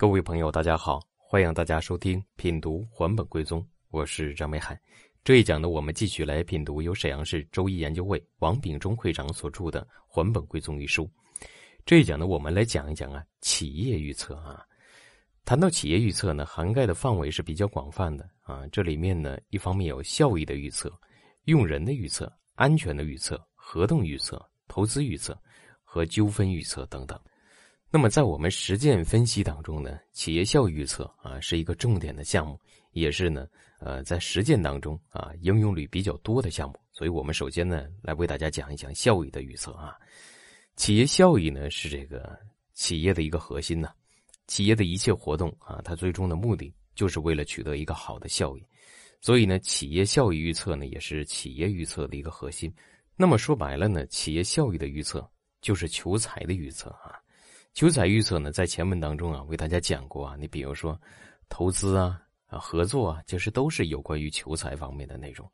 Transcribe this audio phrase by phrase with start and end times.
[0.00, 4.80] 各位朋友，大家好，欢迎大家收听品读还本归宗，我是张美海。
[5.22, 11.06] 这一讲呢，我们继续来品读由沈阳市周易研究会王秉忠会长所著的《还本归宗》一书。
[11.84, 14.64] 这一讲呢，我们来讲一讲啊，企业预测啊。
[15.44, 18.66] 谈到企业预测呢，涵盖的范围是比较广泛的啊。
[18.68, 20.90] 这里面呢，一方面有效益的预测、
[21.44, 25.38] 用人的预测、安全的预测、合同预测、投资预测
[25.84, 27.20] 和纠纷预测等等。
[27.92, 32.56] 那么，在我们实践分析当中呢，企业效益预测啊是一个重点的项目，
[32.92, 33.48] 也是呢，
[33.80, 36.78] 呃，在实践当中啊应用率比较多的项目。
[36.92, 39.96] 所以我们首先呢，来为大家讲一讲效益的预测啊。
[40.76, 42.38] 企业效益呢是这个
[42.74, 43.90] 企业的一个核心呢，
[44.46, 48.64] 企业的一切活动啊，它最终的目的就是为了取得一个好的效益。
[49.20, 52.72] 所以呢，企业效益预测呢也是企业预测的一个核心。
[53.16, 55.28] 那么说白了呢，企业效益的预测
[55.60, 57.19] 就是求财的预测啊。
[57.72, 60.36] 求财预测呢，在前文当中啊，为大家讲过啊。
[60.38, 61.00] 你比如说，
[61.48, 65.48] 投资啊、啊合作啊，其实都是有关于求财方面的内容。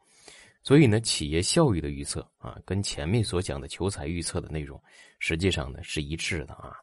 [0.63, 4.83] 所以呢，企业效益的预测啊，跟前面所讲的求财预测的内容，
[5.21, 6.75] 实际上呢是一致的啊。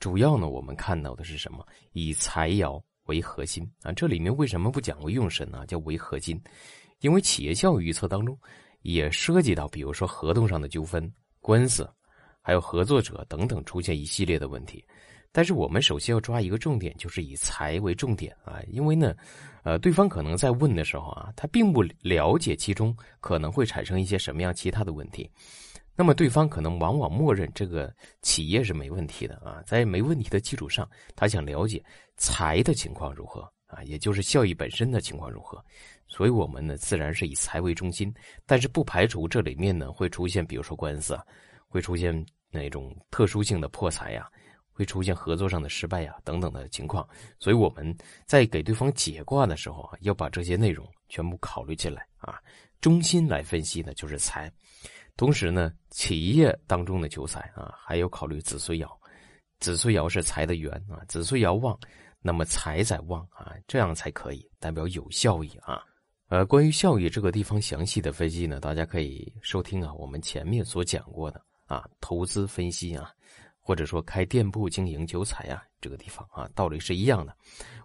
[0.00, 1.64] 主要呢，我们看到的是什么？
[1.92, 3.92] 以财爻为核心啊。
[3.92, 5.64] 这里面为什么不讲为用神呢？
[5.66, 6.38] 叫为核心，
[6.98, 8.36] 因为企业效益预测当中
[8.82, 11.10] 也涉及到，比如说合同上的纠纷、
[11.40, 11.88] 官司。
[12.40, 14.84] 还有合作者等等出现一系列的问题，
[15.30, 19.14] 但是我们首先要抓一个重点，就是以财为重点啊，因为呢，
[19.62, 25.30] 呃，对方可能在问的时候啊，他并不了解其中可能会产生一些什么样其他的问题，
[25.94, 31.82] 那么对方可能往往默认这个企业是没问题的啊，在没问题的基础上，他想了解
[32.16, 35.62] 财的情况如何啊，也就是效益本身的情况如何，
[36.08, 38.12] 所以我们呢自然是以财为中心，
[38.46, 41.22] 但是不排除这里面呢会出现，比如说官司啊。
[41.70, 42.12] 会出现
[42.50, 44.28] 那种特殊性的破财呀，
[44.72, 52.40] 会出现合作上的失败呀等等的情况，所以我们在给对方解卦的时候啊，要把这些内容全部考虑进来啊。
[52.80, 54.50] 中心来分析呢就是财，
[55.16, 58.90] 同时呢企业当中的求财啊，还有考虑子孙爻，
[59.60, 61.78] 子孙爻是财的源啊，子孙爻旺，
[62.20, 65.84] 那么财在旺啊，这样才可以代表有效益啊。
[66.28, 71.44] 呃，关于效益这个地方详细的分析呢，大家可以收听啊我们前面所讲过的。
[71.70, 73.12] 啊，投资分析啊，
[73.60, 77.32] 或者说开店铺经营酒彩啊，这个地方啊，道理是一样的，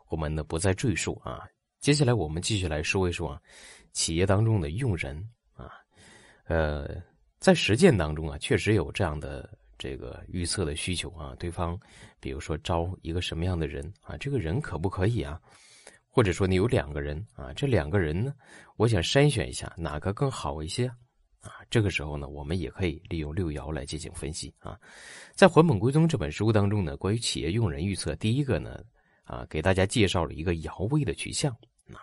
[0.09, 1.45] 我们呢不再赘述啊。
[1.79, 3.41] 接下来我们继续来说一说啊，
[3.93, 5.15] 企业当中的用人
[5.53, 5.69] 啊，
[6.45, 6.99] 呃，
[7.37, 9.47] 在实践当中啊，确实有这样的
[9.77, 11.35] 这个预测的需求啊。
[11.37, 11.79] 对方
[12.19, 15.39] 比如说招一个什么样的人啊，这个人可不可以啊？
[16.09, 18.33] 或者说你有两个人啊，这两个人呢，
[18.77, 20.91] 我想筛选一下哪个更好一些。
[21.45, 24.75] 啊，这个时候呢，我们也可以利用六爻来进行分析啊。
[25.35, 28.83] 在《还本归宗》这本书当中呢，关于企业用人预测，第一个呢，
[29.25, 31.51] 啊，给大家介绍了一个爻位的取向
[31.93, 32.01] 啊。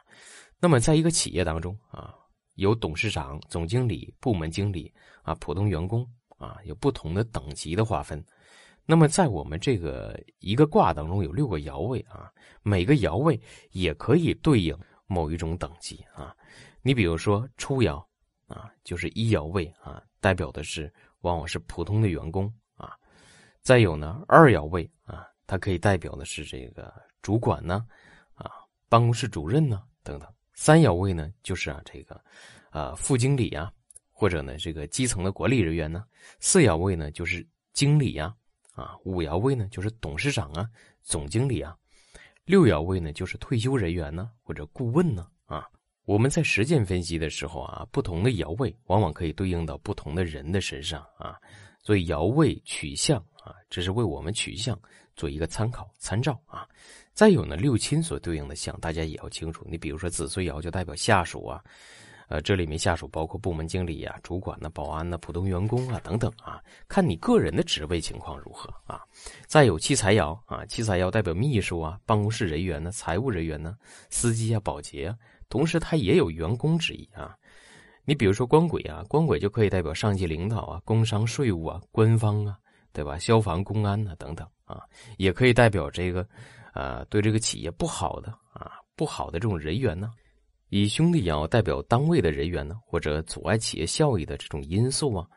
[0.61, 2.15] 那么，在一个企业当中啊，
[2.55, 6.09] 有董事长、总经理、部门经理啊，普通员工
[6.39, 8.25] 啊，有不同的等级的划分。
[8.87, 12.31] 那么，在我们这个一个卦当中有六个爻位啊，
[12.63, 13.41] 每个爻位
[13.73, 16.33] 也可以对应某一种等级啊。
[16.81, 18.01] 你比如说初爻。
[18.53, 20.93] 啊，就是一爻位啊，代表的是
[21.23, 22.95] 往往是普通的员工啊。
[23.63, 26.93] 再有呢，二爻位啊，它可以代表的是这个
[27.23, 27.87] 主管呢，
[28.35, 28.51] 啊，
[28.89, 30.29] 办公室主任呢等等。
[30.53, 32.23] 三爻位呢，就是啊这个，
[32.69, 33.73] 啊副经理啊，
[34.11, 36.05] 或者呢这个基层的管理人员呢。
[36.39, 38.35] 四爻位呢，就是经理呀，
[38.75, 40.69] 啊五爻位呢，就是董事长啊，
[41.03, 41.77] 总经理啊。
[42.45, 45.67] 六爻位呢，就是退休人员呢，或者顾问呢，啊。
[46.05, 51.37] 我们在实践分析的时候啊，不同的爻位往往可以对应到不同的人的身上啊，
[51.81, 54.79] 所以爻位取向啊，这是为我们取向
[55.15, 56.67] 做一个参考参照啊。
[57.13, 59.65] 再有呢，六亲所对应的相，大家也要清楚。
[59.69, 61.63] 你比如说子孙爻就代表下属啊，
[62.27, 69.03] 呃，这里面下属包括部门经理啊、主管呢、保安呢、普通员工啊等等啊，看你个人的职位情况如何啊。
[69.47, 73.77] 再有七财爻啊，七财爻代表秘书啊、办公室人员呢、财务人员呢、
[74.11, 75.17] 司机啊、保洁啊。
[75.53, 77.37] 同时，它也有员工之意啊。
[78.07, 82.57] 你比如说官鬼啊，官鬼就可以代表上级领导啊、工商税务啊、官方啊，
[82.91, 83.19] 对吧？
[83.19, 84.81] 消防、公安啊等等啊，
[85.19, 86.27] 也可以代表这个，
[86.73, 90.11] 啊，对这个企业不好的啊、不好的这种人员呢。
[90.71, 95.29] 以兄弟爻代表单位的人员呢，或者阻碍企业效益的这种因素啊。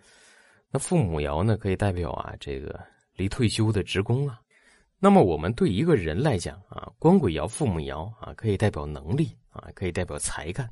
[0.72, 2.80] 那父母爻呢，可以代表啊，这个
[3.18, 4.40] 离退休的职工啊。
[5.00, 9.30] 那么我们对一个人来讲啊，官鬼爻、父母爻啊，可以代表能力。
[9.56, 10.68] 啊，可以代表才干；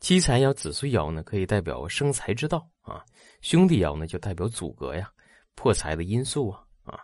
[0.00, 3.00] 七财爻、子孙爻呢，可以代表生财之道啊；
[3.40, 5.10] 兄弟爻呢，就代表阻隔呀、
[5.54, 7.00] 破财的因素啊啊。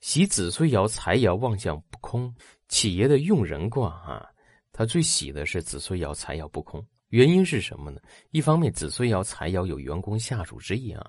[0.00, 2.34] 喜子孙爻财爻旺相不空，
[2.66, 4.26] 企业的用人卦啊，
[4.72, 6.84] 它最喜的是子孙爻、财爻不空。
[7.10, 8.00] 原因是什么呢？
[8.32, 11.08] 一方面，子孙爻、财爻有员工、下属之意啊。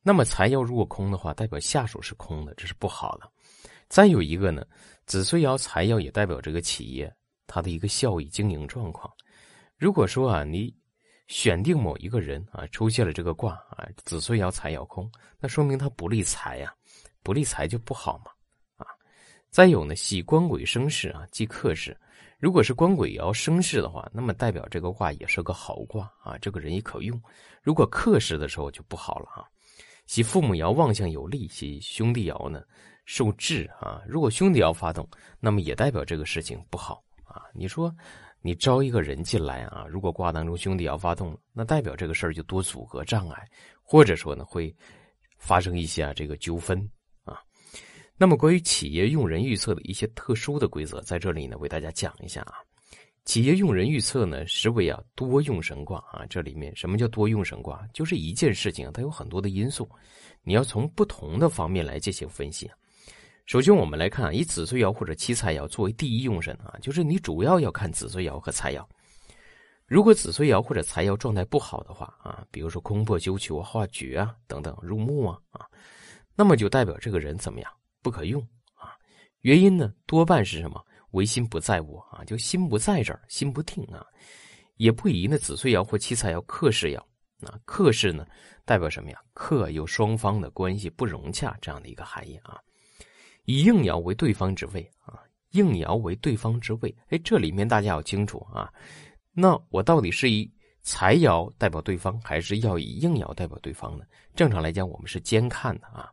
[0.00, 3.28] 那么财爻如果空的话，代表下属是空的，这是不好的。
[3.88, 4.64] 再有一个呢，
[5.06, 7.12] 子孙爻、财爻也代表这个企业
[7.46, 9.12] 它的一个效益、经营状况。
[9.76, 10.74] 如果说啊，你
[11.28, 16.74] 选定某一个人啊，出现了这个卦啊，子孙爻、财爻空，那说明他不利财呀，
[17.22, 18.30] 不利财就不好嘛
[18.76, 18.86] 啊。
[19.50, 21.96] 再有呢，喜官鬼生事啊，忌克事。
[22.38, 27.20] 如果是官鬼爻生事的话，那么代表这个卦也是个好卦啊，这个人也可用。
[27.62, 29.44] 如果克事的时候就不好了啊。
[30.06, 32.62] 喜父母爻旺相有利，喜兄弟爻呢
[33.06, 34.02] 受制啊。
[34.06, 35.08] 如果兄弟要发动，
[35.40, 37.40] 那么也代表这个事情不好啊。
[37.54, 37.90] 你说
[38.42, 43.42] 你招一个人进来啊，如果卦当中兄弟要发动，那代表这个事儿就多阻隔障碍，
[43.82, 44.74] 或者说呢会
[45.38, 46.78] 发生一些啊这个纠纷
[47.24, 47.40] 啊。
[48.16, 52.54] 那么，关于企业用人预测的一些特殊的规则，在这里呢，为大家讲一下啊。
[53.24, 56.24] 企业用人预测呢，实为啊多用神卦啊。
[56.30, 57.84] 这里面什么叫多用神卦？
[57.92, 59.88] 就是一件事情它有很多的因素，
[60.44, 62.70] 你要从不同的方面来进行分析。
[63.46, 68.84] 首先，我们来看以子孙爻或者七财爻作为第一用神啊，就是你主要要看子孙爻和财爻。
[69.86, 75.64] 如果子孙爻或者财爻状态不好的话啊，比如说空破休囚、化绝啊等等入木啊啊，
[76.34, 77.72] 那么就代表这个人怎么样？
[78.02, 78.42] 不可用
[78.74, 78.98] 啊，
[79.42, 80.84] 原因呢多半是什么？
[81.12, 84.04] 唯心不在我啊，就心不在这儿，心不定啊，
[84.74, 86.98] 也不宜呢子孙爻或七财爻克事爻
[87.46, 88.26] 啊，克事呢
[88.64, 89.20] 代表什么呀？
[89.34, 92.60] 克有双方的关系不融洽这样的一个含义啊。
[93.46, 95.18] 以应爻为对方之位啊，
[95.52, 98.70] 应爻为对方之位，哎，这里面大家要清楚啊。
[99.32, 100.48] 那我到底是以
[100.82, 104.04] 财爻代表对方，还是要以应爻代表对方呢？
[104.34, 106.10] 正常来讲，我们是兼看的啊。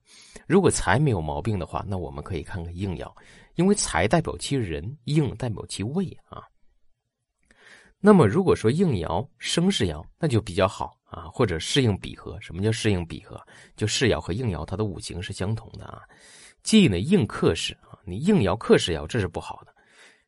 [0.48, 3.12] 如果财没有毛病的话，那我们可以看看应爻，
[3.56, 6.42] 因为财代表其人，应代表其位啊。
[8.00, 12.40] 那么如果说应爻生是爻，那就比较好啊，或者适应比合。
[12.42, 13.40] 什么叫适应比合？
[13.76, 16.02] 就世爻和应爻它的五行是相同的啊。
[16.64, 19.74] 既呢应克世啊，你应爻克世爻，这是不好的。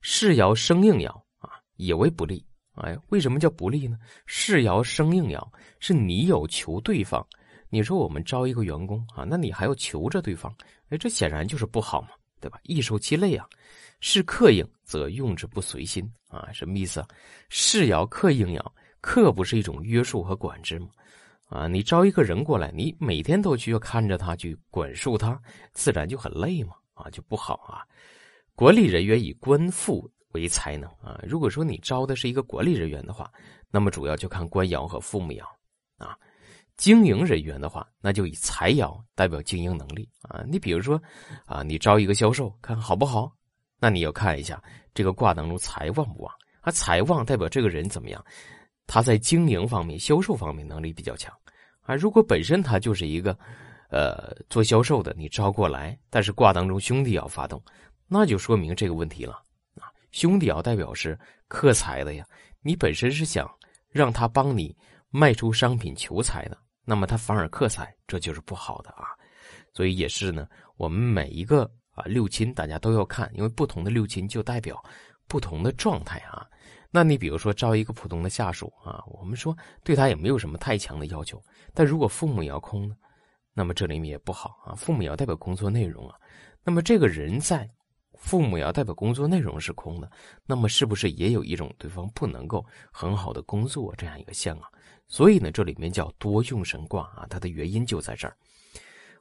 [0.01, 1.09] 势爻生应爻
[1.39, 2.45] 啊，也为不利。
[2.75, 3.97] 哎，为什么叫不利呢？
[4.25, 5.41] 势爻生应爻，
[5.79, 7.25] 是你有求对方。
[7.69, 10.53] 你说我们招一个员工啊，那你还要求着对方，
[10.89, 12.09] 哎，这显然就是不好嘛，
[12.39, 12.59] 对吧？
[12.63, 13.47] 易受其累啊。
[14.01, 17.03] 是克应，则用之不随心啊，什么意思？
[17.49, 18.63] 势爻克应爻，
[19.05, 20.87] 克不是一种约束和管制吗？
[21.49, 25.39] 啊，你招一个人过来，你每天都去要看着他，去管束他，
[25.73, 27.85] 自然就很累嘛，啊，就不好啊。
[28.55, 30.11] 管理人员以官复。
[30.35, 31.17] 为才能啊！
[31.25, 33.31] 如果说你招的是一个管理人员的话，
[33.71, 35.41] 那么主要就看官爻和父母爻
[35.97, 36.17] 啊。
[36.75, 40.43] 经营人员的话，那就以财爻代表经营能力啊。
[40.45, 41.01] 你比如说
[41.45, 43.31] 啊，你招一个销售，看好不好？
[43.79, 44.61] 那你要看一下
[44.93, 46.69] 这个卦当中财旺不旺啊？
[46.69, 48.21] 财旺代表这个人怎么样？
[48.87, 51.33] 他在经营方面、销售方面能力比较强
[51.81, 51.95] 啊。
[51.95, 53.37] 如果本身他就是一个
[53.89, 57.61] 呃做销售的，你招过来，但是卦当中兄弟爻发动，
[58.07, 59.33] 那就说明这个问题了
[59.79, 59.89] 啊。
[60.11, 61.17] 兄弟爻代表是
[61.47, 62.25] 克财的呀，
[62.61, 63.49] 你本身是想
[63.89, 64.75] 让他帮你
[65.09, 69.05] 卖出商品求财的，那么他反而克财，这就是不好的啊。
[69.73, 70.47] 所以也是呢，
[70.77, 74.81] 我们每一个啊六亲大家都要看，因为不同的六亲就代表
[75.27, 76.47] 不同的状态啊。
[76.95, 82.95] 那你比如说招一个普通的下属啊，我们说对他也没有什么太强的要求，但如果父母要空呢，
[83.53, 84.73] 那么这里面也不好啊。
[84.75, 86.15] 父母要代表工作内容啊，
[86.63, 87.69] 那么这个人在。
[88.17, 90.09] 父母要代表工作内容是空的，
[90.45, 94.69] 那么是不是也有一种对方不能够很好的工作这样一个象啊？
[95.05, 98.35] 所以呢，这里面叫多用神卦啊，它的原因就在这儿。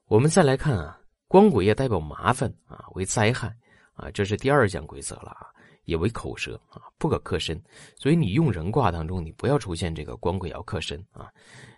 [0.06, 3.54] 我们再来看啊，光鬼也代表麻烦啊，为灾害
[3.94, 5.48] 啊，这是第二项规则了啊，
[5.84, 7.60] 也为口舌啊，不可克身。
[7.96, 11.30] 所以你用人卦当中，你不要出现这个光鬼爻克身啊。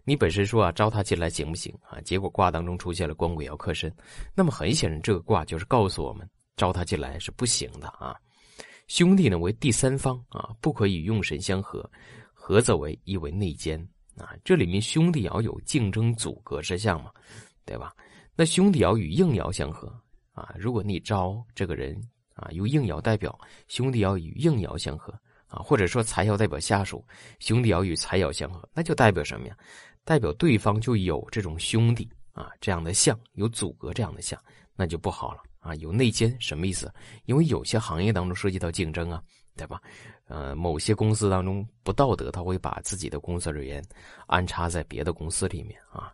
[0.05, 2.01] 你本身说啊，招他进来行不行啊？
[2.03, 3.93] 结果卦当中出现了光鬼爻克身，
[4.35, 6.29] 那么很显然这个卦就是告诉我们。
[6.57, 8.17] 招他进来是不行的啊，
[8.87, 11.87] 兄弟呢为第三方啊，不可以用神相合，
[12.33, 13.79] 合则为亦为内奸
[14.17, 14.33] 啊。
[14.43, 17.11] 这里面兄弟爻有竞争阻隔之象嘛，
[17.67, 17.95] 对吧？
[18.35, 19.93] 那兄弟爻与应爻相合
[20.33, 21.95] 啊，如果你招这个人
[22.37, 25.13] 啊，由应爻代表，兄弟爻与应爻相合
[25.49, 27.05] 啊，或者说财爻代表下属，
[27.41, 29.57] 兄弟爻与财爻相合，那就代表什么呀？
[30.05, 34.41] 代表对方就有这种兄弟啊这样的相，有阻隔这样的相，
[34.77, 35.41] 那就不好了。
[35.59, 36.93] 啊，有内奸什么意思？
[37.25, 39.21] 因为有些行业当中涉及到竞争啊，
[39.57, 39.83] 对吧？
[40.29, 43.85] 呃，某些公司当中不道德，他会把自己的工作人员
[44.27, 46.13] 安插在别的公司里面啊。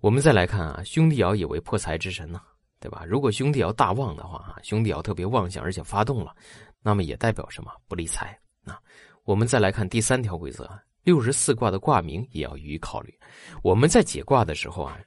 [0.00, 2.42] 我们再来看啊，兄弟爻也为破财之神呢，
[2.80, 3.04] 对吧？
[3.06, 6.34] 如果兄弟要大旺的话啊，兄弟要特别旺相，而且发动了，
[6.82, 7.70] 那么也代表什么？
[7.86, 8.80] 不理财啊。
[9.24, 10.68] 我们再来看第三条规则，
[11.04, 13.14] 六十四卦的卦名也要予以考虑。
[13.62, 14.98] 我们在解卦的时候啊，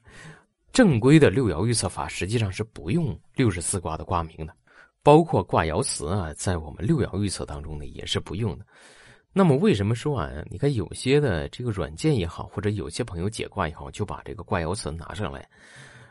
[0.72, 4.56] 正规的六爻预测法实际上是不用六十四卦的卦名的，
[5.02, 8.66] 包括卦爻辞啊，在我们六爻预测当中呢也是不用的。
[9.34, 10.32] 那么为什么说啊？
[10.52, 15.50] 你看有些的这个软件也好，或者有些朋友解卦也好，就把这个卦爻辞拿上来，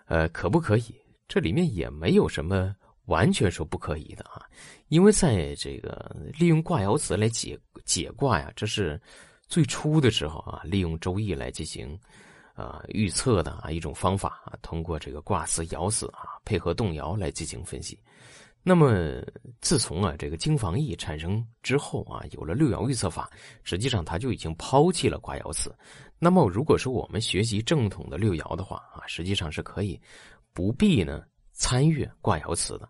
[0.07, 0.95] 呃，可不可以？
[1.29, 2.75] 这里面也没有什么
[3.07, 4.47] 完全说不可以的啊，
[4.89, 9.01] 因为在这个利用卦爻辞来解解卦呀，这是
[9.49, 11.99] 最初的时候啊，利用周易来进行
[12.55, 17.99] 啊预测的啊一种方法啊，通过这个卦辞、爻辞啊，配合动摇来进行分析。
[18.65, 19.21] 那么，
[19.61, 23.29] 自从啊这个经房易产生之后啊，有了六爻预测法，
[23.65, 25.75] 实际上它就已经抛弃了卦爻辞。
[26.21, 30.01] 那么，如果说我们学习正统的六爻的话啊，实际上是可以
[30.53, 32.89] 不必呢参与卦爻辞的。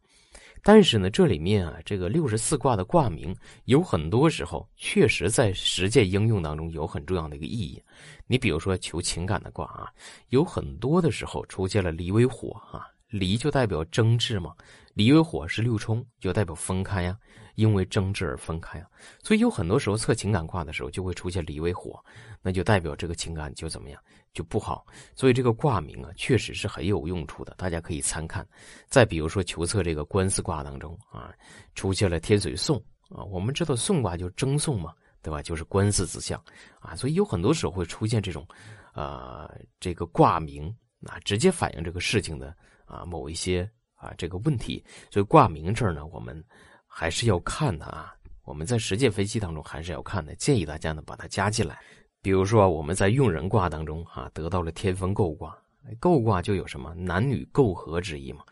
[0.62, 7.82] 但是呢，这里面啊这个六十四卦的卦名，有很多时候确实在实践应用当中有很重要的一个意义。
[8.26, 9.90] 你比如说求情感的卦啊，
[10.28, 12.86] 有很多的时候出现了离为火啊。
[13.08, 14.54] 离就代表争执嘛，
[14.94, 17.14] 离为火是六冲，就代表分开呀，
[17.54, 18.86] 因为争执而分开啊。
[19.22, 22.02] 所以有很多时候测情感卦的时候，就会出现离为火，
[22.40, 24.00] 那就代表这个情感就怎么样，
[24.32, 24.86] 就不好。
[25.14, 28.46] 所以这个卦名啊，确实是很有用处的，大家可以参看。
[28.88, 31.32] 再比如说求测这个官司卦当中啊，
[31.74, 32.76] 出现了天水讼
[33.08, 34.92] 啊，我们知道讼卦就争讼嘛，
[35.22, 35.42] 对吧？
[35.42, 36.42] 就是官司之象
[36.80, 38.46] 啊，所以有很多时候会出现这种，
[38.94, 39.48] 呃，
[39.80, 40.74] 这个卦名
[41.06, 42.54] 啊，直接反映这个事情的。
[42.84, 46.44] 啊，某一些啊这个问题，所以卦名这儿呢，我们
[46.92, 48.14] 还是要看的啊。
[48.44, 51.78] 我们在实践分析当中还是要看的，建议大家呢把它加进来。
[52.20, 55.56] 比如说我们在用人卦当中啊，得到了天风姤卦，
[56.00, 58.44] 姤卦就有什么男女媾和之意嘛。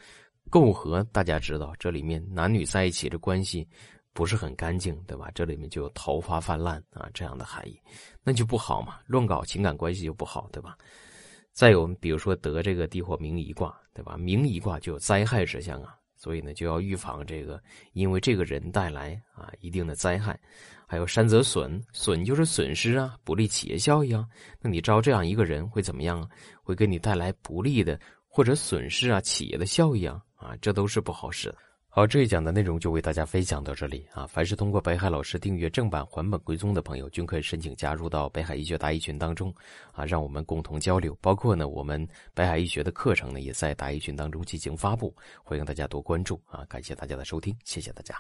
[0.51, 3.69] 媾和大家知道，这里面男女在一起的关系
[4.13, 5.31] 不是很干净，对吧？
[5.35, 7.81] 这里面就有桃花泛滥啊这样的含义，
[8.25, 10.77] 那就不好嘛，乱搞情感关系就不好，对吧？
[11.53, 14.17] 再有，比如说得这个地火明夷卦，对吧？
[14.17, 17.61] 明夷卦就有灾害之象啊，所以呢就要预防这个，
[17.95, 20.39] 因为这个人带来啊一定的灾害。
[20.87, 24.27] 还有山泽损，损就是损失啊，不利企业效益啊。
[24.61, 26.29] 那你招这样一个人会怎么样啊？
[26.63, 27.99] 会给你带来不利的
[28.29, 31.57] 或者损失啊，企业的效益啊，啊，这都是不好使的。
[31.93, 34.25] 好，这一讲的内容就为大家分享到这里啊！
[34.25, 39.53] 凡是通过北海老师订阅正版还本归宗的朋友，均可以申请加入到北海医学答疑群当中
[39.91, 41.19] 啊，让我们共同交流。
[41.21, 46.65] 包括呢，我们北海医学的课程呢，也在答疑群当中进行发布，欢迎大家多关注啊！
[46.69, 48.15] 感谢大家的收听，谢谢大家。